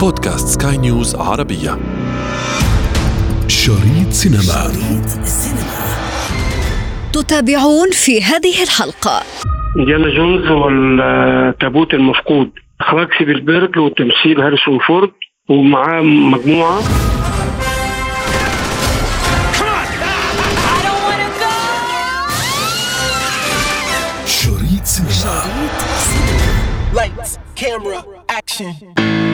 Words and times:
بودكاست 0.00 0.62
سكاي 0.62 0.76
نيوز 0.76 1.16
عربية. 1.16 1.78
شريط 3.48 4.10
سينما. 4.10 4.42
شريط 4.42 5.08
تتابعون 7.12 7.90
في 7.90 8.22
هذه 8.22 8.62
الحلقة. 8.62 9.22
إنديانا 9.86 10.14
جونز 10.16 10.50
والتابوت 10.50 11.94
المفقود. 11.94 12.50
إخراج 12.80 13.08
سبيلبرج 13.18 13.78
وتمثيل 13.78 14.40
هاريسون 14.40 14.78
فورد 14.88 15.10
ومعاه 15.48 16.02
مجموعة. 16.02 16.80
شريط 24.26 24.84
سينما. 24.84 25.42
Lights, 26.94 27.38
camera, 27.60 28.00
action. 28.40 29.27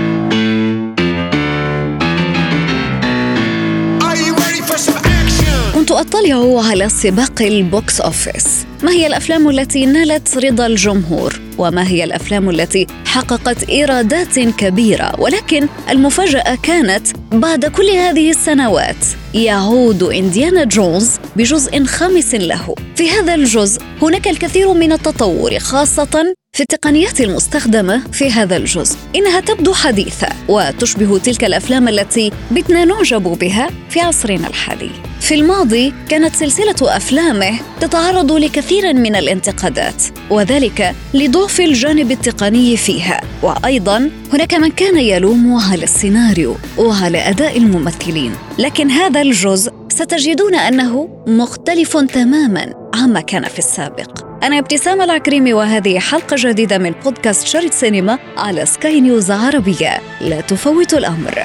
كنت 5.85 5.93
أطلع 5.93 6.67
على 6.69 6.89
سباق 6.89 7.43
ال 7.43 7.57
box 7.57 8.01
office. 8.01 8.67
ما 8.83 8.91
هي 8.91 9.07
الأفلام 9.07 9.49
التي 9.49 9.87
نالت 9.87 10.39
رضا 10.39 10.67
الجمهور؟ 10.67 11.41
وما 11.59 11.89
هي 11.89 12.05
الأفلام 12.05 12.51
التي 12.51 12.87
حققت 13.07 13.69
إيرادات 13.69 14.39
كبيرة؟ 14.39 15.21
ولكن 15.21 15.69
المفاجأة 15.91 16.59
كانت 16.63 17.07
بعد 17.33 17.65
كل 17.65 17.91
هذه 17.91 18.31
السنوات. 18.31 18.97
يعود 19.35 20.03
إنديانا 20.03 20.65
جونز 20.65 21.11
بجزء 21.37 21.85
خامس 21.85 22.35
له. 22.35 22.75
في 22.97 23.11
هذا 23.11 23.35
الجزء 23.35 23.83
هناك 24.03 24.29
الكثير 24.29 24.73
من 24.73 24.93
التطور 24.93 25.59
خاصة 25.59 26.35
في 26.55 26.61
التقنيات 26.61 27.21
المستخدمة 27.21 28.03
في 28.13 28.31
هذا 28.31 28.57
الجزء. 28.57 28.97
إنها 29.17 29.41
تبدو 29.41 29.73
حديثة 29.73 30.29
وتشبه 30.49 31.19
تلك 31.19 31.45
الأفلام 31.45 31.89
التي 31.89 32.33
بتنا 32.51 32.85
نعجب 32.85 33.23
بها 33.23 33.71
في 33.91 34.01
عصرنا 34.01 34.47
الحالي. 34.47 34.91
في 35.21 35.35
الماضي 35.35 35.95
كانت 36.09 36.37
سلسلة 36.37 36.97
أفلامه 36.97 37.61
تتعرض 37.81 38.33
لكثير 38.33 38.95
من 38.95 39.17
الانتقادات 39.17 40.05
وذلك 40.31 40.95
لضعف 41.15 41.61
الجانب 41.61 42.11
التقني 42.11 42.77
فيها. 42.77 43.21
وأيضا 43.43 44.11
هناك 44.33 44.55
من 44.55 44.71
كان 44.71 44.99
يلوم 44.99 45.55
على 45.71 45.85
السيناريو 45.85 46.57
وعلى 46.79 47.29
أداء 47.29 47.59
الممثلين. 47.59 48.33
لكن 48.59 48.91
هذا 48.91 49.23
الجزء 49.23 49.73
ستجدون 49.89 50.55
أنه 50.55 51.09
مختلف 51.27 51.97
تماما 51.97 52.75
عما 52.95 53.21
كان 53.21 53.45
في 53.45 53.59
السابق. 53.59 54.24
أنا 54.45 54.59
ابتسام 54.59 55.03
العكريمي 55.03 55.53
وهذه 55.55 55.99
حلقة 55.99 56.37
جديدة 56.39 56.79
من 56.79 56.91
بودكاست 56.91 57.47
شريط 57.47 57.73
سينما 57.73 58.19
على 58.37 58.67
سكاي 58.67 59.01
نيوز 59.01 59.31
عربية 59.31 60.01
لا 60.21 60.41
تفوت 60.41 60.95
الأمر 60.95 61.45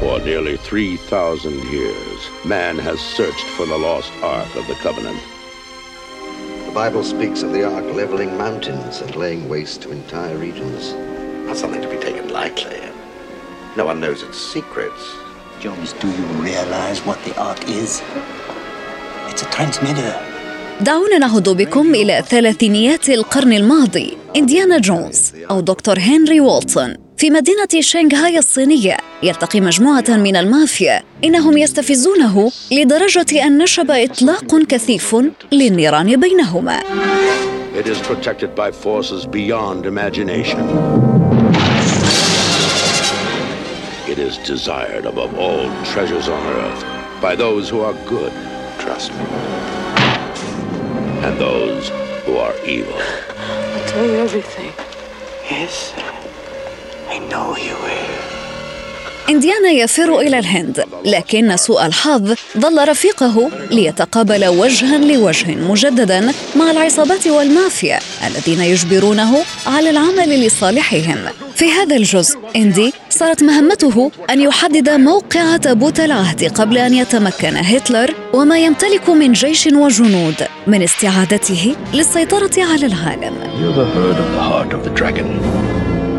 For 0.00 0.18
nearly 0.18 0.56
3,000 0.56 1.52
years, 1.72 2.20
man 2.44 2.78
has 2.78 2.98
searched 3.00 3.46
for 3.56 3.64
the 3.64 3.78
lost 3.78 4.12
Ark 4.22 4.56
of 4.56 4.66
the 4.66 4.74
Covenant. 4.82 5.20
The 6.66 6.72
Bible 6.74 7.04
speaks 7.04 7.42
of 7.44 7.52
the 7.52 7.64
ark 7.64 7.86
leveling 7.94 8.36
mountains 8.36 9.00
and 9.00 9.14
laying 9.14 9.48
waste 9.48 9.82
to 9.82 9.92
entire 9.92 10.36
regions. 10.36 10.94
Not 11.46 11.56
something 11.56 11.82
to 11.82 11.88
be 11.88 12.00
taken 12.08 12.32
lightly. 12.32 12.80
No 13.76 13.84
one 13.86 14.00
knows 14.00 14.24
its 14.24 14.38
secrets. 14.54 15.02
Jones, 15.60 15.92
do 15.92 16.08
you 16.08 16.26
realize 16.48 16.98
what 17.06 17.22
the 17.24 17.34
Ark 17.40 17.62
is? 17.68 18.02
It's 19.30 19.42
a 19.42 19.50
transmitter. 19.56 20.33
دعونا 20.80 21.18
نعود 21.18 21.48
بكم 21.48 21.94
إلى 21.94 22.24
ثلاثينيات 22.28 23.08
القرن 23.08 23.52
الماضي 23.52 24.16
إنديانا 24.36 24.78
جونز 24.78 25.32
أو 25.50 25.60
دكتور 25.60 25.98
هنري 25.98 26.40
وولتون. 26.40 26.94
في 27.16 27.30
مدينة 27.30 27.80
شنغهاي 27.80 28.38
الصينية 28.38 28.96
يلتقي 29.22 29.60
مجموعة 29.60 30.04
من 30.08 30.36
المافيا 30.36 31.02
إنهم 31.24 31.58
يستفزونه 31.58 32.52
لدرجة 32.72 33.46
أن 33.46 33.58
نشب 33.58 33.90
إطلاق 33.90 34.62
كثيف 34.68 35.16
للنيران 35.52 36.20
بينهما. 36.20 36.80
It 37.80 37.86
is 37.86 37.98
protected 37.98 38.54
by 38.54 38.70
forces 38.70 39.26
beyond 39.26 39.86
imagination. 39.86 40.60
It 44.08 44.18
is 44.18 44.38
desired 44.52 45.06
above 45.06 45.32
all 45.38 45.66
treasures 45.92 46.28
on 46.28 46.42
earth 46.62 46.84
by 47.20 47.34
those 47.34 47.68
who 47.70 47.80
are 47.80 47.96
good, 48.06 48.32
trust 48.78 49.10
me, 49.12 49.26
and 51.24 51.40
those 51.40 51.88
who 52.26 52.36
are 52.36 52.54
evil. 52.66 52.94
I'll 52.98 53.88
tell 53.88 54.04
you 54.04 54.16
everything. 54.16 54.72
Yes, 55.50 55.94
I 57.08 57.18
know 57.30 57.56
you 57.56 57.74
will. 57.76 58.03
إنديانا 59.30 59.70
يفر 59.70 60.20
إلى 60.20 60.38
الهند 60.38 60.84
لكن 61.04 61.56
سوء 61.56 61.86
الحظ 61.86 62.34
ظل 62.58 62.88
رفيقه 62.88 63.50
ليتقابل 63.70 64.46
وجها 64.46 64.98
لوجه 64.98 65.54
مجددا 65.54 66.32
مع 66.56 66.70
العصابات 66.70 67.26
والمافيا 67.26 67.98
الذين 68.26 68.60
يجبرونه 68.60 69.44
على 69.66 69.90
العمل 69.90 70.46
لصالحهم. 70.46 71.18
في 71.54 71.70
هذا 71.70 71.96
الجزء 71.96 72.38
إندي 72.56 72.92
صارت 73.10 73.42
مهمته 73.42 74.10
أن 74.30 74.40
يحدد 74.40 74.90
موقع 74.90 75.56
تابوت 75.56 76.00
العهد 76.00 76.44
قبل 76.44 76.78
أن 76.78 76.94
يتمكن 76.94 77.56
هتلر 77.56 78.14
وما 78.32 78.58
يمتلك 78.58 79.10
من 79.10 79.32
جيش 79.32 79.66
وجنود 79.66 80.34
من 80.66 80.82
استعادته 80.82 81.76
للسيطرة 81.94 82.64
على 82.64 82.86
العالم. 82.86 83.34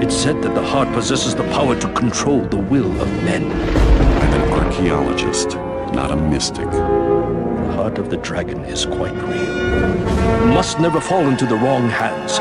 You've 0.05 0.23
heard 0.23 0.35
of 0.35 0.43
the 0.43 0.45
heart 0.45 0.45
of 0.45 0.45
the 0.45 0.45
dragon. 0.45 0.45
It's 0.45 0.45
said 0.45 0.53
that 0.53 0.53
the 0.53 0.63
heart 0.63 0.93
possesses 0.93 1.35
the 1.35 1.43
power 1.43 1.75
to 1.79 1.93
control 1.93 2.41
the 2.41 2.57
will 2.57 3.01
of 3.01 3.07
men. 3.23 3.51
I'm 3.51 4.33
an 4.33 4.51
archaeologist, 4.53 5.55
not 5.95 6.11
a 6.11 6.15
mystic. 6.15 6.69
The 6.69 7.73
heart 7.73 7.97
of 7.97 8.09
the 8.09 8.17
dragon 8.17 8.59
is 8.65 8.85
quite 8.85 9.13
real. 9.13 10.43
It 10.43 10.53
must 10.53 10.79
never 10.79 11.01
fall 11.01 11.27
into 11.27 11.45
the 11.45 11.55
wrong 11.55 11.89
hands. 11.89 12.39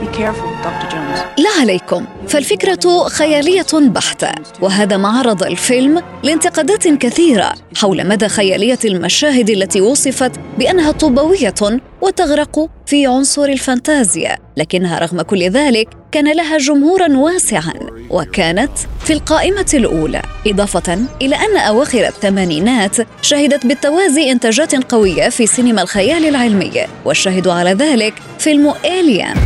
Be 0.00 0.08
careful, 0.14 0.50
Dr. 0.62 0.95
لا 1.16 1.50
عليكم. 1.60 2.06
فالفكرة 2.28 3.08
خيالية 3.08 3.66
بحتة 3.72 4.28
وهذا 4.60 4.96
ما 4.96 5.08
عرض 5.08 5.42
الفيلم 5.42 6.02
لانتقادات 6.22 6.88
كثيرة 6.88 7.52
حول 7.76 8.08
مدى 8.08 8.28
خيالية 8.28 8.78
المشاهد 8.84 9.50
التي 9.50 9.80
وصفت 9.80 10.32
بأنها 10.58 10.92
طوبوية 10.92 11.54
وتغرق 12.00 12.68
في 12.86 13.06
عنصر 13.06 13.44
الفانتازيا. 13.44 14.36
لكنها 14.56 14.98
رغم 14.98 15.22
كل 15.22 15.42
ذلك 15.42 15.88
كان 16.12 16.32
لها 16.32 16.58
جمهورا 16.58 17.16
واسعا 17.16 17.74
وكانت 18.10 18.78
في 19.04 19.12
القائمة 19.12 19.70
الأولى. 19.74 20.22
إضافة 20.46 20.98
إلى 21.22 21.36
أن 21.36 21.56
أواخر 21.56 22.06
الثمانينات 22.06 22.96
شهدت 23.22 23.66
بالتوازي 23.66 24.32
إنتاجات 24.32 24.92
قوية 24.92 25.28
في 25.28 25.46
سينما 25.46 25.82
الخيال 25.82 26.26
العلمي 26.26 26.86
والشاهد 27.04 27.48
على 27.48 27.72
ذلك 27.72 28.14
فيلم 28.38 28.74
إيليان 28.84 29.36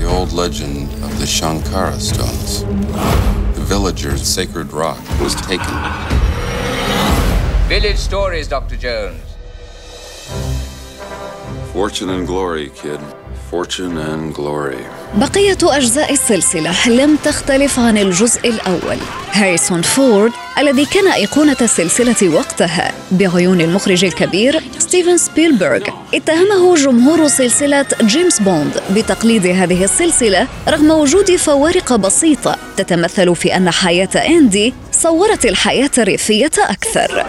The 0.00 0.06
old 0.06 0.32
legend 0.32 0.90
of 1.04 1.18
the 1.18 1.26
Shankara 1.26 2.00
stones. 2.00 2.64
The 3.54 3.60
villager's 3.60 4.26
sacred 4.26 4.72
rock 4.72 4.98
was 5.20 5.34
taken. 5.34 5.74
Village 7.68 7.98
stories, 7.98 8.48
Dr. 8.48 8.76
Jones. 8.76 9.20
Fortune 11.74 12.08
and 12.08 12.26
glory, 12.26 12.70
kid. 12.70 12.98
Fortune 13.50 13.98
and 13.98 14.34
glory. 14.34 14.78
بقية 15.14 15.58
أجزاء 15.62 16.12
السلسلة 16.12 16.88
لم 16.88 17.16
تختلف 17.16 17.78
عن 17.78 17.98
الجزء 17.98 18.48
الأول 18.48 18.96
هاريسون 19.32 19.82
فورد 19.82 20.32
الذي 20.58 20.84
كان 20.84 21.08
أيقونة 21.08 21.56
السلسلة 21.60 22.28
وقتها 22.34 22.92
بعيون 23.12 23.60
المخرج 23.60 24.04
الكبير 24.04 24.60
ستيفن 24.78 25.16
سبيلبرغ 25.16 25.82
اتهمه 26.14 26.74
جمهور 26.74 27.28
سلسلة 27.28 27.86
جيمس 28.02 28.40
بوند 28.42 28.82
بتقليد 28.94 29.46
هذه 29.46 29.84
السلسلة 29.84 30.46
رغم 30.68 30.90
وجود 30.90 31.36
فوارق 31.36 31.96
بسيطة 31.96 32.56
تتمثل 32.76 33.36
في 33.36 33.56
أن 33.56 33.70
حياة 33.70 34.16
إندي 34.28 34.74
صورت 34.92 35.46
الحياة 35.46 35.90
الريفية 35.98 36.50
أكثر 36.58 37.26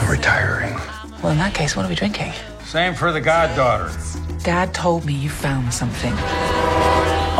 I'm 0.00 0.08
retiring. 0.08 0.89
Well, 1.22 1.32
in 1.32 1.38
that 1.38 1.52
case, 1.52 1.76
what 1.76 1.84
are 1.84 1.88
we 1.88 1.94
drinking? 1.94 2.32
Same 2.64 2.94
for 2.94 3.12
the 3.12 3.20
goddaughter. 3.20 3.90
Dad 4.42 4.72
told 4.72 5.04
me 5.04 5.12
you 5.12 5.28
found 5.28 5.66
something 5.80 6.14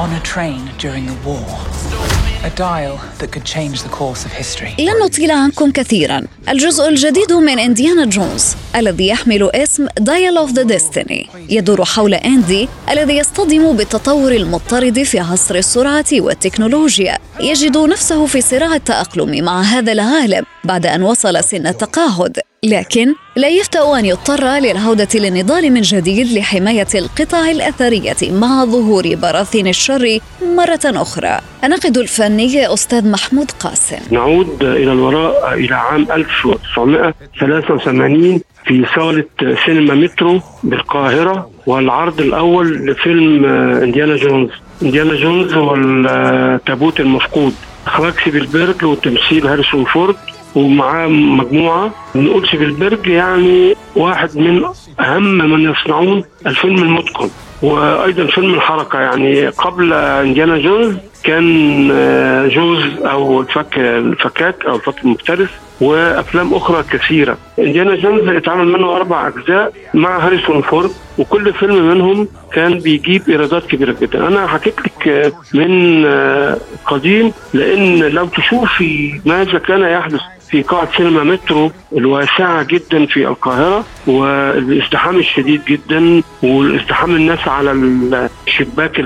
on 0.03 0.13
a 0.13 0.21
train 0.21 0.71
during 0.79 1.07
the 1.07 1.17
war. 1.29 1.47
A 2.45 2.51
dial 2.51 2.97
that 3.19 3.33
could 3.33 3.45
change 3.45 3.83
the 3.83 3.89
course 3.89 4.25
of 4.27 4.33
history. 4.33 4.75
لن 4.79 4.99
نطيل 5.05 5.31
عنكم 5.31 5.71
كثيرا 5.71 6.23
الجزء 6.49 6.89
الجديد 6.89 7.33
من 7.33 7.59
إنديانا 7.59 8.05
جونز 8.05 8.57
الذي 8.77 9.09
يحمل 9.09 9.51
اسم 9.55 9.87
Dial 9.99 10.37
of 10.37 10.53
the 10.53 10.63
Destiny 10.63 11.29
يدور 11.49 11.85
حول 11.85 12.15
إندي 12.15 12.69
الذي 12.91 13.17
يصطدم 13.17 13.77
بالتطور 13.77 14.33
المضطرد 14.33 15.03
في 15.03 15.21
عصر 15.21 15.55
السرعة 15.55 16.07
والتكنولوجيا 16.13 17.19
يجد 17.41 17.77
نفسه 17.77 18.27
في 18.27 18.41
صراع 18.41 18.75
التأقلم 18.75 19.45
مع 19.45 19.63
هذا 19.63 19.93
العالم 19.93 20.45
بعد 20.65 20.87
أن 20.87 21.03
وصل 21.03 21.45
سن 21.45 21.67
التقاعد 21.67 22.41
لكن 22.65 23.15
لا 23.37 23.49
يفتأ 23.49 23.99
أن 23.99 24.05
يضطر 24.05 24.45
للعودة 24.45 25.09
للنضال 25.15 25.73
من 25.73 25.81
جديد 25.81 26.39
لحماية 26.39 26.87
القطع 26.95 27.51
الأثرية 27.51 28.33
مع 28.33 28.65
ظهور 28.65 29.15
براثين 29.15 29.67
الشر 29.67 30.19
مرة 30.57 30.81
أخرى. 30.85 31.39
الناقد 31.65 31.99
الفني 31.99 32.75
أستاذ 32.75 33.11
محمود 33.11 33.51
قاسم. 33.51 33.97
نعود 34.11 34.63
إلى 34.63 34.93
الوراء 34.93 35.55
إلى 35.55 35.75
عام 35.75 36.07
1983 36.13 38.41
في 38.65 38.87
صالة 38.97 39.25
سينما 39.67 39.95
مترو 39.95 40.41
بالقاهرة 40.65 41.51
والعرض 41.67 42.21
الأول 42.21 42.87
لفيلم 42.87 43.45
إنديانا 43.85 44.17
جونز. 44.17 44.51
إنديانا 44.83 45.15
جونز 45.15 45.55
والتابوت 45.55 47.01
المفقود. 47.01 47.55
إخراج 47.87 48.13
سبيلبرج 48.25 48.85
وتمثيل 48.85 49.47
هاريسون 49.47 49.85
فورد. 49.85 50.17
ومعاه 50.55 51.07
مجموعة. 51.09 51.91
نقول 52.15 52.49
سبيلبرج 52.49 53.07
يعني 53.07 53.77
واحد 53.97 54.37
من 54.37 54.65
أهم 55.01 55.39
من 55.39 55.71
يصنعون 55.71 56.25
الفيلم 56.47 56.77
المتقن. 56.83 57.31
وأيضا 57.63 58.27
فيلم 58.27 58.55
الحركة 58.55 59.01
يعني 59.01 59.47
قبل 59.47 59.93
إنديانا 59.93 60.59
جونز 60.59 60.97
كان 61.25 61.89
آه، 61.93 62.47
Jaws 62.47 62.83
أو 63.05 63.41
الفك 63.41 63.79
الفكاك 63.79 64.67
أو 64.67 64.77
الفك 64.77 65.05
المفترس 65.05 65.49
وأفلام 65.81 66.55
أخرى 66.55 66.83
كثيرة. 66.83 67.37
إنديانا 67.59 67.97
جونز 67.97 68.29
اتعمل 68.29 68.69
منه 68.69 68.97
أربع 68.97 69.29
أجزاء 69.29 69.73
مع 69.95 70.27
هاريسون 70.27 70.63
فورد 70.63 70.91
وكل 71.19 71.53
فيلم 71.53 71.89
منهم 71.89 72.29
كان 72.53 72.79
بيجيب 72.79 73.23
إيرادات 73.29 73.67
كبيرة 73.67 73.97
جدا. 74.01 74.29
أنا 74.29 74.47
حكيت 74.47 74.75
لك 74.81 75.09
آه، 75.09 75.33
من 75.55 76.05
آه، 76.07 76.57
قديم 76.87 77.33
لأن 77.55 77.99
لو 77.99 78.27
تشوفي 78.27 79.21
ماذا 79.27 79.59
كان 79.59 79.81
يحدث 79.81 80.21
في 80.51 80.63
قاعة 80.63 80.97
سينما 80.97 81.25
مترو 81.25 81.71
الواسعة 81.97 82.63
جدا 82.63 83.07
في 83.07 83.29
القاهرة 83.29 83.85
والازدحام 84.07 85.17
الشديد 85.19 85.65
جدا 85.65 86.23
والازدحام 86.43 87.17
الناس 87.17 87.49
على 87.49 87.73
الشباك 88.47 89.01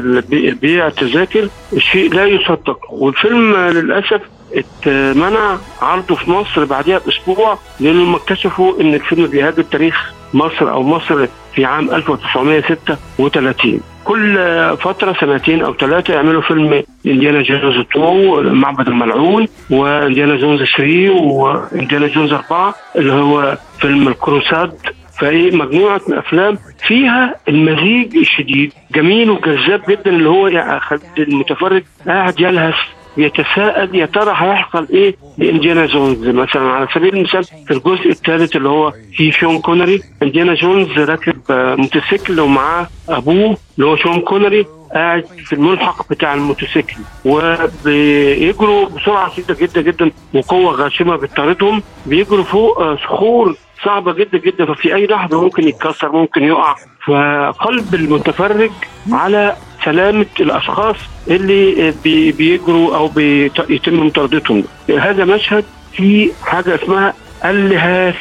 بيع 0.63 0.87
التذاكر 0.87 1.49
شيء 1.79 2.15
لا 2.15 2.25
يصدق. 2.25 2.79
والفيلم 2.91 3.57
للأسف 3.57 4.21
اتمنع 4.55 5.57
عرضه 5.83 6.15
في 6.15 6.31
مصر 6.31 6.65
بعدها 6.65 6.99
بأسبوع 6.99 7.59
لأنهم 7.81 8.15
اكتشفوا 8.15 8.81
إن 8.81 8.95
الفيلم 8.95 9.27
بيهاجم 9.27 9.63
تاريخ 9.63 10.13
مصر 10.35 10.71
أو 10.71 10.83
مصر 10.83 11.27
في 11.55 11.65
عام 11.65 11.91
1936 11.91 13.81
كل 14.05 14.37
فترة 14.77 15.13
سنتين 15.21 15.63
أو 15.63 15.75
ثلاثة 15.75 16.15
يعملوا 16.15 16.43
فيلم 16.43 16.83
إنديانا 17.07 17.43
جونز 17.43 17.79
2 17.79 18.53
معبد 18.55 18.89
الملعون 18.89 19.47
وإنديانا 19.71 20.37
جونز 20.37 20.61
3 20.77 21.11
وإنديانا 21.11 22.07
جونز 22.07 22.33
4 22.33 22.75
اللي 22.97 23.13
هو 23.13 23.59
فيلم 23.81 24.09
الكروساد. 24.09 24.73
فهي 25.21 25.51
مجموعة 25.51 26.01
من 26.09 26.15
أفلام 26.19 26.59
فيها 26.87 27.35
المزيج 27.49 28.17
الشديد 28.17 28.73
جميل 28.95 29.31
وجذاب 29.31 29.83
جدا 29.89 30.11
اللي 30.11 30.29
هو 30.29 30.49
يعني 30.49 30.81
المتفرج 31.19 31.83
قاعد 32.07 32.41
يلهث 32.41 32.75
بيتساءل 33.17 33.95
يا 33.95 34.07
ترى 34.07 34.33
هيحصل 34.37 34.89
إيه 34.91 35.17
لانديانا 35.39 35.87
جونز 35.87 36.29
مثلا؟ 36.29 36.63
على 36.63 36.89
سبيل 36.95 37.17
المثال 37.17 37.45
في 37.45 37.71
الجزء 37.71 38.11
الثالث 38.11 38.57
اللي 38.57 38.69
هو 38.69 38.93
في 39.17 39.33
شون 39.33 39.59
كونري 39.59 40.03
انديانا 40.23 40.55
جونز 40.55 40.89
راكب 40.99 41.37
موتوسيكل 41.51 42.41
ومعاه 42.41 42.87
أبوه 43.09 43.57
اللي 43.77 43.87
هو 43.87 43.97
شون 43.97 44.21
كونري 44.21 44.67
قاعد 44.95 45.25
في 45.45 45.53
الملحق 45.53 46.09
بتاع 46.11 46.35
الموتوسيكل. 46.35 46.97
وبيجروا 47.25 48.89
بسرعة 48.89 49.31
شديده 49.37 49.55
جدا 49.55 49.81
جدا 49.81 50.11
وقوة 50.35 50.73
غاشمة 50.75 51.17
بتطاردهم. 51.17 51.83
بيجروا 52.07 52.45
فوق 52.45 52.95
صخور 52.95 53.55
صعبة 53.85 54.13
جدا 54.13 54.39
جدا 54.39 54.65
ففي 54.75 54.95
أي 54.95 55.07
لحظة 55.07 55.43
ممكن 55.43 55.69
يتكسر 55.69 56.13
ممكن 56.13 56.43
يقع. 56.43 56.75
فقلب 57.07 57.95
المتفرج 57.95 58.71
على 59.13 59.57
سلامة 59.85 60.27
الأشخاص 60.41 60.97
اللي 61.31 61.95
بيجروا 62.33 62.97
أو 62.97 63.09
بيتم 63.09 64.07
مطاردتهم 64.07 64.65
هذا 64.99 65.25
مشهد 65.25 65.65
في 65.97 66.31
حاجة 66.45 66.75
اسمها 66.75 67.15
اللهاس 67.45 68.15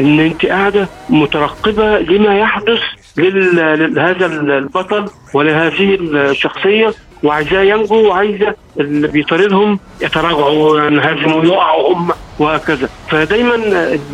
إن 0.00 0.20
أنت 0.20 0.46
قاعدة 0.46 0.88
مترقبة 1.10 1.98
لما 1.98 2.38
يحدث 2.38 2.80
لهذا 3.16 4.26
البطل 4.26 5.04
ولهذه 5.34 5.94
الشخصية 6.00 6.94
وعايزاه 7.22 7.62
ينجو 7.62 8.08
وعايزة 8.08 8.54
اللي 8.80 9.08
بيطاردهم 9.08 9.78
يتراجعوا 10.00 10.80
ينهزموا 10.86 11.44
يقعوا 11.44 11.94
هم 11.94 12.10
وهكذا. 12.38 12.88
فدايما 13.10 13.54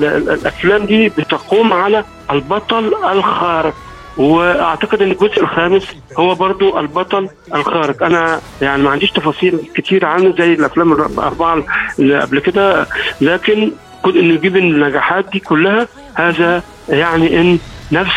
الأفلام 0.00 0.86
دي 0.86 1.08
بتقوم 1.08 1.72
على 1.72 2.04
البطل 2.30 2.94
الخارق. 3.12 3.74
وأعتقد 4.16 5.02
إن 5.02 5.10
الجزء 5.10 5.40
الخامس 5.42 5.96
هو 6.18 6.34
برضو 6.34 6.78
البطل 6.78 7.28
الخارق. 7.54 8.02
أنا 8.02 8.40
يعني 8.62 8.82
ما 8.82 8.90
عنديش 8.90 9.10
تفاصيل 9.10 9.58
كتير 9.74 10.04
عنه 10.04 10.34
زي 10.38 10.52
الأفلام 10.52 10.92
الأربعة 10.92 11.64
اللي 11.98 12.20
قبل 12.20 12.38
كده 12.38 12.86
لكن 13.20 13.72
كون 14.02 14.16
إنه 14.18 14.34
يجيب 14.34 14.56
النجاحات 14.56 15.24
دي 15.32 15.38
كلها 15.40 15.88
هذا 16.14 16.62
يعني 16.88 17.40
إن 17.40 17.58
نفس 17.92 18.16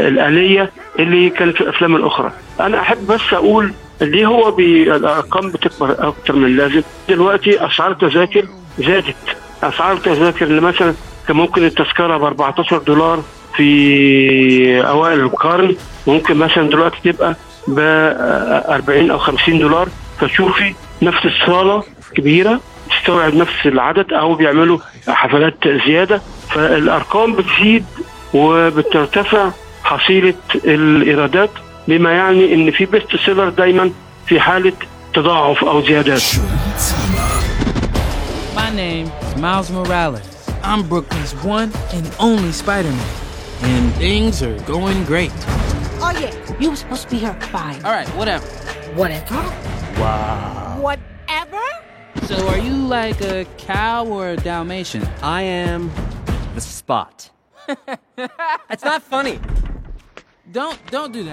الآلية 0.00 0.70
اللي 0.98 1.30
كانت 1.30 1.56
في 1.56 1.60
الأفلام 1.60 1.96
الأخرى. 1.96 2.32
أنا 2.60 2.80
أحب 2.80 3.06
بس 3.06 3.20
أقول 3.32 3.72
ليه 4.00 4.26
هو 4.26 4.58
الأرقام 4.58 5.50
بتكبر 5.50 6.08
أكتر 6.08 6.36
من 6.36 6.44
اللازم. 6.44 6.82
دلوقتي 7.08 7.66
أسعار 7.66 7.90
التذاكر 7.90 8.46
زادت. 8.78 9.16
أسعار 9.62 9.92
التذاكر 9.92 10.46
اللي 10.46 10.60
مثلا 10.60 10.94
كان 11.28 11.36
ممكن 11.36 11.64
التذكرة 11.64 12.16
ب 12.16 12.24
14 12.24 12.78
دولار 12.78 13.22
في 13.56 14.80
أوائل 14.88 15.20
القرن 15.20 15.76
ممكن 16.06 16.36
مثلا 16.36 16.68
دلوقتي 16.68 17.12
تبقى 17.12 17.36
ب 17.68 17.78
40 17.78 19.10
أو 19.10 19.18
50 19.18 19.58
دولار 19.58 19.88
فتشوفي 20.20 20.74
نفس 21.02 21.18
الصالة 21.24 21.82
كبيرة 22.14 22.60
تستوعب 22.90 23.34
نفس 23.34 23.66
العدد 23.66 24.12
أو 24.12 24.34
بيعملوا 24.34 24.78
حفلات 25.08 25.54
زيادة 25.86 26.20
فالأرقام 26.50 27.32
بتزيد 27.36 27.84
وبترتفع 28.34 29.50
حصيلة 29.84 30.34
الإيرادات 30.54 31.50
بما 31.88 32.12
يعني 32.12 32.54
إن 32.54 32.70
في 32.70 32.86
best 32.86 33.16
seller 33.26 33.48
دايما 33.48 33.90
في 34.26 34.40
حالة 34.40 34.72
تضاعف 35.14 35.64
أو 35.64 35.82
زيادات 35.86 36.22
My 38.56 38.70
name 38.70 39.06
is 39.22 39.40
Miles 39.40 39.70
Morales. 39.70 40.26
I'm 40.64 40.82
Brooklyn's 40.88 41.34
one 41.44 41.70
and 41.92 42.04
only 42.18 42.52
Spider-Man. 42.52 43.25
And 43.62 43.92
things 43.94 44.42
are 44.42 44.58
going 44.60 45.04
great. 45.04 45.32
Oh 45.98 46.12
yeah, 46.18 46.60
you 46.60 46.70
were 46.70 46.76
supposed 46.76 47.02
to 47.04 47.10
be 47.10 47.18
here 47.18 47.30
at 47.30 47.42
five. 47.44 47.84
All 47.84 47.92
right, 47.92 48.08
whatever. 48.10 48.46
Whatever? 48.94 49.34
Wow. 50.00 50.78
Whatever? 50.80 51.62
So 52.26 52.48
are 52.48 52.58
you 52.58 52.74
like 52.74 53.20
a 53.20 53.46
cow 53.58 54.06
or 54.06 54.30
a 54.30 54.36
Dalmatian? 54.36 55.04
I 55.22 55.42
am 55.42 55.90
the 56.54 56.60
spot. 56.60 57.30
That's 58.16 58.84
not 58.84 59.02
funny. 59.02 59.40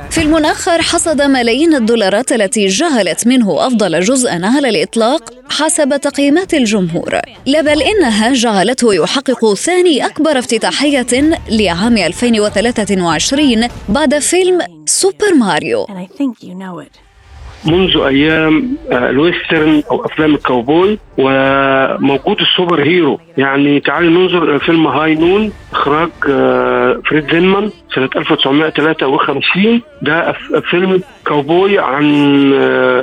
فيلم 0.09 0.35
آخر 0.35 0.81
حصد 0.81 1.21
ملايين 1.21 1.73
الدولارات 1.73 2.31
التي 2.31 2.67
جعلت 2.67 3.27
منه 3.27 3.67
أفضل 3.67 3.99
جزء 3.99 4.29
على 4.29 4.69
الإطلاق 4.69 5.21
حسب 5.49 5.97
تقييمات 5.97 6.53
الجمهور. 6.53 7.19
لا 7.45 7.61
بل 7.61 7.81
إنها 7.81 8.33
جعلته 8.33 8.93
يحقق 8.93 9.53
ثاني 9.53 10.05
أكبر 10.05 10.39
افتتاحية 10.39 11.37
لعام 11.49 11.97
2023 11.97 13.67
بعد 13.89 14.19
فيلم 14.19 14.59
سوبر 14.85 15.33
ماريو. 15.39 15.87
منذ 17.65 17.97
أيام 17.97 18.77
ال 18.91 19.03
Western 19.03 19.83
أو 19.91 20.05
أفلام 20.05 20.35
الكاوبوي 20.35 20.99
وموجود 21.17 22.37
ال 22.41 22.48
super 22.48 22.83
hero. 22.83 23.19
يعني 23.37 23.79
تعالوا 23.79 24.09
ننظر 24.09 24.59
فيلم 24.59 24.87
High 24.87 25.15
Noon 25.15 25.51
إخراج 25.71 26.09
فريد 27.09 27.31
زينيمان 27.31 27.71
سنة 27.95 28.09
1953 28.15 29.81
ده 30.01 30.31
فيلم 30.69 31.01
كاوبوي 31.25 31.79
عن 31.79 32.03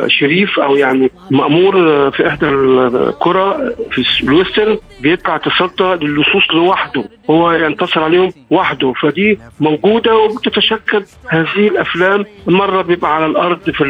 sheriff 0.08 0.58
أو 0.60 0.76
يعني 0.76 1.10
مأمور 1.30 1.72
في 2.10 2.28
إحدى 2.28 2.48
القرى 2.48 3.56
في 3.90 4.22
ال 4.24 4.31
Western 4.31 4.78
بيطلع 5.00 5.36
تصدى 5.36 6.06
للصوص 6.06 6.50
لوحده 6.54 7.04
هو 7.30 7.52
ينتصر 7.52 8.02
عليهم 8.02 8.32
وحده 8.50 8.92
فدي 8.92 9.38
موجودة 9.60 10.16
وبتتشكل 10.16 11.04
هذه 11.28 11.68
الأفلام. 11.68 12.24
مرة 12.46 12.82
بيبقى 12.82 13.14
على 13.16 13.26
الأرض 13.26 13.70
في 13.70 13.84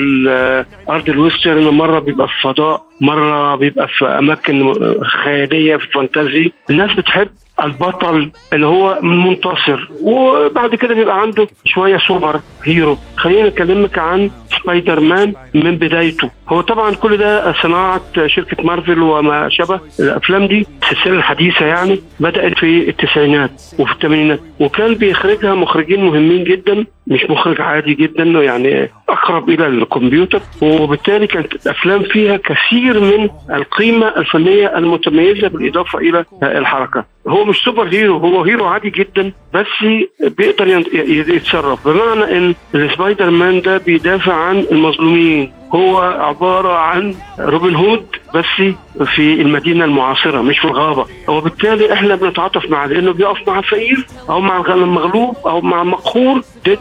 أرض 0.90 1.08
ال 1.08 1.15
Western 1.15 1.64
مرة 1.68 1.98
بيبقى 1.98 2.28
في 2.28 2.34
الفضاء 2.34 2.82
مرة 3.00 3.56
بيبقى 3.56 3.88
في 3.88 4.04
أماكن 4.06 4.72
خيالية 5.04 5.76
في 5.76 5.84
ال 5.84 5.93
fantasy 5.93 6.52
الناس 6.70 6.92
بتحب 6.96 7.28
البطل 7.64 8.30
اللي 8.52 8.66
هو 8.66 8.98
منتصر. 9.02 9.88
وبعد 10.02 10.74
كده 10.74 10.94
بيبقى 10.94 11.20
عنده 11.20 11.48
شوية 11.64 11.98
super 11.98 12.40
hero. 12.64 12.96
خلينا 13.16 13.48
نكلمك 13.48 13.98
عن 13.98 14.30
سبايدر 14.62 15.00
مان 15.00 15.34
من 15.54 15.76
بدايته. 15.76 16.30
هو 16.48 16.60
طبعا 16.60 16.94
كل 16.94 17.16
ده 17.16 17.52
صناعة 17.62 18.00
شركة 18.26 18.62
مارفل 18.62 19.02
وما 19.02 19.48
شابه 19.48 19.80
الأفلام 20.00 20.46
دي. 20.46 20.66
السلسلة 20.82 21.14
الحديثة 21.14 21.66
يعني 21.66 22.00
بدأت 22.20 22.58
في 22.58 22.88
التسعينات 22.88 23.62
وفي 23.78 23.92
الثمانينات. 23.92 24.40
وكان 24.60 24.94
بيخرجها 24.94 25.54
مخرجين 25.54 26.04
مهمين 26.04 26.44
جدا. 26.44 26.86
مش 27.10 27.24
مخرج 27.30 27.60
عادي 27.60 27.94
جدا 27.94 28.24
يعني 28.24 28.90
أقرب 29.08 29.50
إلى 29.50 29.66
الكمبيوتر. 29.66 30.40
وبالتالي 30.62 31.26
كانت 31.26 31.52
الأفلام 31.66 32.02
فيها 32.02 32.36
كثير 32.36 33.00
من 33.00 33.28
القيمة 33.50 34.08
الفنية 34.08 34.78
المتميزة 34.78 35.48
بالإضافة 35.48 35.98
إلى 35.98 36.24
الحركة. 36.42 37.04
هو 37.28 37.44
مش 37.44 37.56
super 37.56 37.88
hero 37.88 38.16
هو 38.18 38.42
hero 38.42 38.64
عادي 38.66 38.90
جدا 38.90 39.32
بس 39.54 39.66
بيقدر 40.20 40.82
يتصرف. 41.08 41.88
بمعنى 41.88 42.36
إن 42.38 42.54
السبايدر 42.74 43.30
مان 43.30 43.60
ده 43.60 43.78
بيدافع 43.78 44.34
عن 44.34 44.64
المظلومين. 44.72 45.52
هو 45.74 45.98
عبارة 45.98 46.72
عن 46.72 47.14
روبن 47.38 47.74
هود 47.74 48.06
بس 48.34 48.44
في 49.06 49.40
المدينة 49.40 49.84
المعاصرة 49.84 50.42
مش 50.42 50.58
في 50.58 50.64
الغابة. 50.64 51.06
وبالتالي 51.28 51.92
إحنا 51.92 52.14
بنتعاطف 52.14 52.70
معاه 52.70 52.86
لأنه 52.86 53.12
بيقف 53.12 53.48
مع 53.48 53.58
الفقير 53.58 54.06
أو 54.30 54.40
مع 54.40 54.64
المغلوب 54.68 55.36
أو 55.46 55.60
مع 55.60 55.82
المقهور 55.82 56.42
ضد 56.66 56.78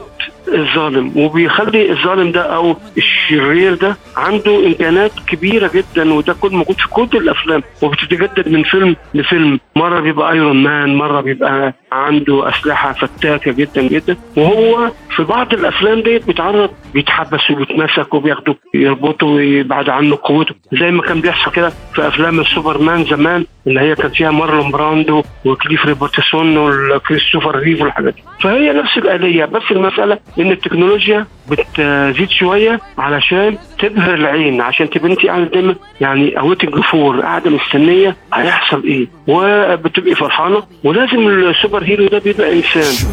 الظالم 0.53 1.17
وبيخلي 1.17 1.91
الظالم 1.91 2.31
ده 2.31 2.41
أو 2.55 2.75
الشرير 2.97 3.73
ده 3.73 3.97
عنده 4.17 4.65
امكانات 4.67 5.11
كبيرة 5.27 5.71
جدا 5.75 6.13
وده 6.13 6.33
كل 6.41 6.51
موجود 6.51 6.75
في 6.75 6.87
كل 6.87 7.09
الأفلام 7.17 7.63
وبتتجدد 7.81 8.49
من 8.49 8.63
فيلم 8.63 8.95
لفيلم. 9.13 9.59
مرة 9.75 9.99
بيبقى 9.99 10.31
ايرون 10.33 10.63
مان 10.63 10.95
مرة 10.95 11.21
بيبقى 11.21 11.73
عنده 11.91 12.49
أسلحة 12.49 12.93
فتاكة 12.93 13.51
جدا 13.51 13.81
جدا. 13.81 14.17
وهو 14.37 14.91
في 15.19 15.25
بعض 15.25 15.53
الأفلام 15.53 16.01
ديت 16.01 16.25
بيتعرض 16.27 16.69
بيتحبس 16.93 17.51
وبيتمسك 17.51 18.13
وبياخدوا 18.13 18.53
يربطوا 18.73 19.29
ويبعد 19.35 19.89
عنه 19.89 20.17
قوته 20.23 20.55
زي 20.73 20.91
ما 20.91 21.01
كان 21.03 21.21
بيحصل 21.21 21.51
كده 21.51 21.69
في 21.93 22.07
أفلام 22.07 22.39
السوبرمان 22.39 23.03
زمان 23.05 23.45
اللي 23.67 23.79
هي 23.81 23.95
كان 23.95 24.09
فيها 24.11 24.31
مارلون 24.31 24.71
براندو 24.71 25.23
وكليف 25.45 25.85
روبرتسون 25.85 26.57
وكريستوفر 26.57 27.55
ريف 27.55 27.81
والحاجات 27.81 28.13
دي. 28.13 28.23
فهي 28.41 28.73
نفس 28.73 28.97
الآلية 28.97 29.45
بس 29.45 29.61
المسألة 29.71 30.19
إن 30.39 30.51
التكنولوجيا 30.51 31.25
بتزيد 31.51 32.29
شوية 32.29 32.79
علشان 32.97 33.57
تبهر 33.79 34.13
العين 34.13 34.61
عشان 34.61 34.89
تبقى 34.89 35.11
أنت 35.11 35.25
قاعدة 35.25 35.43
دايما 35.45 35.75
يعني 36.01 36.35
قوية 36.37 36.57
الجفور 36.63 37.21
قاعدة 37.21 37.49
مستنية 37.51 38.15
هيحصل 38.33 38.83
إيه. 38.83 39.07
وبتبقي 39.27 40.15
فرحانة 40.15 40.63
ولازم 40.83 41.27
ال 41.27 41.37
super 41.37 41.83
hero 41.83 42.07
ده 42.07 42.19
بيبقى 42.19 42.53
إنسان 42.53 43.09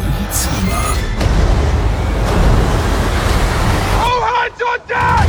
All 4.07 4.21
hands 4.29 4.61
on 4.71 4.79
deck! 4.91 5.27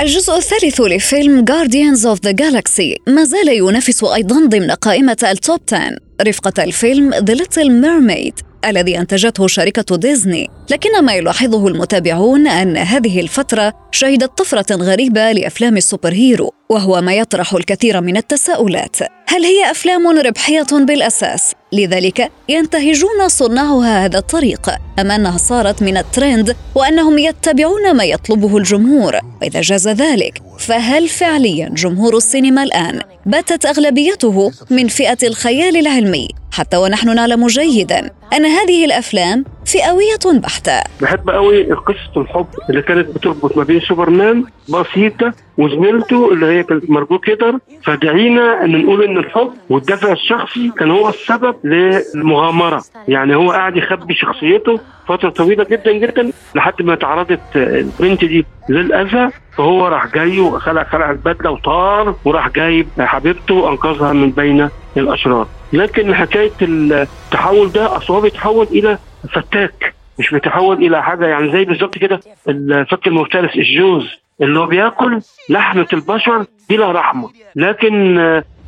الجزء 0.00 0.36
الثالث 0.36 0.80
لفيلم 0.80 1.44
Guardians 1.44 2.00
of 2.00 2.18
the 2.28 2.32
Galaxy 2.32 2.96
ما 3.08 3.24
زال 3.24 3.48
ينافس 3.48 4.04
أيضا 4.04 4.46
ضمن 4.46 4.70
قائمة 4.70 5.16
ال 5.22 5.32
top 5.32 5.60
10 5.72 5.96
رفقة 6.22 6.64
الفيلم 6.64 7.12
The 7.12 7.34
Little 7.34 7.68
Mermaid 7.68 8.44
الذي 8.64 8.98
أنتجته 8.98 9.46
شركة 9.46 9.96
ديزني. 9.96 10.50
لكن 10.70 11.04
ما 11.04 11.14
يلاحظه 11.14 11.68
المتابعون 11.68 12.46
أن 12.46 12.76
هذه 12.76 13.20
الفترة 13.20 13.72
شهدت 13.92 14.38
طفرة 14.38 14.74
غريبة 14.74 15.32
لأفلام 15.32 15.76
ال 15.76 15.82
super 15.82 16.12
hero. 16.12 16.50
وهو 16.68 17.00
ما 17.00 17.14
يطرح 17.14 17.54
الكثير 17.54 18.00
من 18.00 18.16
التساؤلات. 18.16 18.96
هل 19.28 19.44
هي 19.44 19.70
أفلام 19.70 20.08
ربحية 20.08 20.66
بالأساس؟ 20.72 21.54
لذلك 21.72 22.30
ينتهجون 22.48 23.28
صناعها 23.28 24.04
هذا 24.04 24.18
الطريق. 24.18 24.70
أم 24.98 25.10
أنها 25.10 25.38
صارت 25.38 25.82
من 25.82 25.96
الترند 25.96 26.56
وأنهم 26.74 27.18
يتبعون 27.18 27.96
ما 27.96 28.04
يطلبه 28.04 28.56
الجمهور. 28.56 29.14
وإذا 29.42 29.60
جاز 29.60 29.88
ذلك 29.88 30.42
فهل 30.58 31.08
فعليا 31.08 31.68
جمهور 31.68 32.16
السينما 32.16 32.62
الآن 32.62 33.00
باتت 33.26 33.66
أغلبيته 33.66 34.52
من 34.70 34.88
فئة 34.88 35.18
الخيال 35.22 35.76
العلمي؟ 35.76 36.28
حتى 36.52 36.76
ونحن 36.76 37.14
نعلم 37.14 37.46
جيدا 37.46 38.10
أن 38.32 38.44
هذه 38.44 38.84
الأفلام 38.84 39.44
فئوية 39.66 40.40
بحتة. 40.40 40.80
بحب 41.00 41.30
قوي 41.30 41.72
قصة 41.72 42.20
الحب 42.20 42.46
اللي 42.70 42.82
كانت 42.82 43.08
بتربط 43.08 43.56
ما 43.56 43.64
بين 43.64 43.80
سوبرمان 43.80 44.44
بسيطة 44.68 45.32
وزميلته 45.58 46.32
اللي 46.32 46.46
هي 46.54 46.62
كانت 46.62 46.90
مارجو 46.90 47.18
كيدر 47.18 47.58
فدعينا 47.84 48.64
إن 48.64 48.82
نقول 48.82 49.02
إن 49.04 49.16
الحب 49.18 49.50
والدافع 49.70 50.12
الشخصي 50.12 50.72
كان 50.78 50.90
هو 50.90 51.08
السبب 51.08 51.56
للمغامرة. 51.64 52.82
يعني 53.08 53.36
هو 53.36 53.50
قاعد 53.50 53.76
يخبي 53.76 54.14
شخصيته 54.14 54.80
فترة 55.08 55.28
طويلة 55.28 55.64
جدا 55.64 55.92
جدا 55.92 56.30
لحد 56.54 56.82
ما 56.82 56.94
تعرضت 56.94 57.40
البنت 57.56 58.24
دي 58.24 58.46
للأذى 58.68 59.30
فهو 59.56 59.86
راح 59.88 60.06
جاي 60.14 60.40
وخلع 60.40 60.84
خلع 60.84 61.10
البدلة 61.10 61.50
وطار 61.50 62.14
وراح 62.24 62.48
جايب 62.48 62.86
حبيبته 62.98 63.54
وأنقذها 63.54 64.12
من 64.12 64.30
بين 64.30 64.68
الأشرار. 64.96 65.46
لكن 65.72 66.14
حكاية 66.14 66.50
التحول 66.62 67.72
ده 67.72 67.86
هو 68.10 68.20
بيتحول 68.20 68.66
إلى 68.70 68.98
فتاك 69.32 69.94
مش 70.18 70.30
بيتحول 70.30 70.76
إلى 70.76 71.02
حاجة 71.02 71.26
يعني 71.26 71.52
زي 71.52 71.64
بالظبط 71.64 71.98
كده 71.98 72.20
الفك 72.48 73.06
المفترس 73.06 73.56
الجوز. 73.56 74.23
اللي 74.42 74.58
هو 74.58 74.66
بياكل 74.66 75.20
لحمة 75.48 75.86
البشر 75.92 76.44
بلا 76.70 76.92
رحمة. 76.92 77.30
لكن 77.56 78.18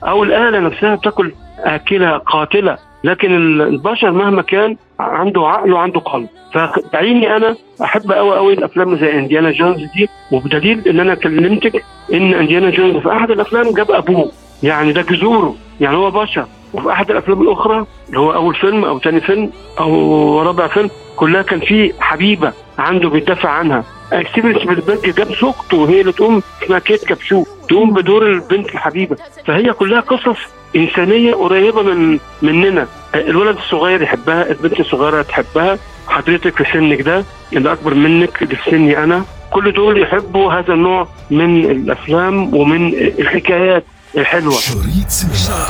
أو 0.02 0.24
الآلة 0.24 0.58
نفسها 0.60 0.94
بتاكل 0.94 1.32
آكلة 1.58 2.18
قاتلة. 2.18 2.78
لكن 3.04 3.34
البشر 3.60 4.10
مهما 4.10 4.42
كان 4.42 4.76
عنده 5.00 5.46
عقل 5.48 5.72
وعنده 5.72 6.00
قلب. 6.00 6.28
فبعيني 6.52 7.36
أنا 7.36 7.56
أحب 7.82 8.12
قوي 8.12 8.36
قوي 8.36 8.52
الأفلام 8.52 8.96
زي 8.96 9.18
إنديانا 9.18 9.50
جونز 9.50 9.76
دي. 9.76 10.08
وبدليل 10.32 10.88
إن 10.88 11.00
أنا 11.00 11.14
كلمتك 11.14 11.84
إن 12.12 12.34
إنديانا 12.34 12.70
جونز 12.70 12.96
في 12.96 13.12
أحد 13.12 13.30
الأفلام 13.30 13.74
جاب 13.74 13.90
أبوه. 13.90 14.32
يعني 14.62 14.92
ده 14.92 15.02
جذوره. 15.02 15.54
يعني 15.80 15.96
هو 15.96 16.10
بشر. 16.10 16.46
وفي 16.74 16.92
أحد 16.92 17.10
الأفلام 17.10 17.42
الأخرى 17.42 17.86
اللي 18.08 18.20
هو 18.20 18.32
أول 18.32 18.54
فيلم 18.54 18.84
أو 18.84 18.98
ثاني 18.98 19.20
فيلم 19.20 19.50
أو 19.80 20.42
رابع 20.42 20.66
فيلم 20.66 20.90
كلها 21.16 21.42
كان 21.42 21.60
في 21.60 21.92
حبيبة. 22.00 22.52
عنده 22.78 23.08
بيدافع 23.08 23.48
عنها. 23.48 23.84
ستيفن 24.30 24.54
سبيلبرج 24.60 25.14
جاب 25.14 25.28
زوجته 25.40 25.76
وهي 25.76 26.00
اللي 26.00 26.12
تقوم 26.12 26.42
اسمها 26.62 26.78
كيت 26.78 27.04
كابشو 27.04 27.44
تقوم 27.68 27.92
بدور 27.92 28.26
البنت 28.26 28.68
الحبيبة. 28.68 29.16
فهي 29.46 29.72
كلها 29.72 30.00
قصص 30.00 30.38
إنسانية 30.76 31.34
قريبة 31.34 31.82
من 31.82 32.18
مننا. 32.42 32.86
الولد 33.14 33.56
الصغير 33.56 34.02
يحبها 34.02 34.50
البنت 34.50 34.80
الصغيرة 34.80 35.22
تحبها. 35.22 35.78
حضرتك 36.08 36.56
في 36.56 36.72
سنك 36.72 37.00
ده 37.00 37.24
اللي 37.52 37.72
أكبر 37.72 37.94
منك 37.94 38.42
اللي 38.42 38.56
في 38.56 38.70
سني 38.70 39.04
أنا. 39.04 39.24
كل 39.52 39.72
دول 39.72 40.02
يحبوا 40.02 40.52
هذا 40.52 40.72
النوع 40.72 41.08
من 41.30 41.64
الأفلام 41.70 42.54
ومن 42.54 42.94
الحكايات 42.94 43.84
الحلوة. 44.16 44.54
شريط 44.60 45.08
سينما. 45.08 45.66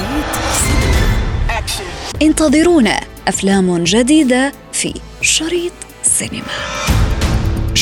انتظرونا 2.23 3.01
أفلام 3.29 3.85
جديدة 3.85 4.53
في 4.73 4.95
شريط 5.21 5.73
سينما. 6.03 6.96